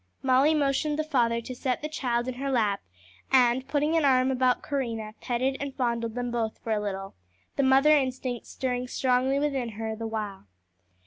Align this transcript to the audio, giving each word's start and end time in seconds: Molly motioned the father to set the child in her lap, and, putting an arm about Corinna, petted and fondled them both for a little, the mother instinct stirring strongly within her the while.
Molly 0.23 0.55
motioned 0.55 0.97
the 0.97 1.03
father 1.03 1.41
to 1.41 1.53
set 1.53 1.83
the 1.83 1.87
child 1.87 2.27
in 2.27 2.33
her 2.33 2.49
lap, 2.49 2.81
and, 3.31 3.67
putting 3.67 3.95
an 3.95 4.03
arm 4.03 4.31
about 4.31 4.63
Corinna, 4.63 5.13
petted 5.21 5.55
and 5.59 5.75
fondled 5.75 6.15
them 6.15 6.31
both 6.31 6.57
for 6.63 6.71
a 6.73 6.79
little, 6.81 7.13
the 7.55 7.61
mother 7.61 7.95
instinct 7.95 8.47
stirring 8.47 8.87
strongly 8.87 9.37
within 9.37 9.73
her 9.77 9.95
the 9.95 10.07
while. 10.07 10.47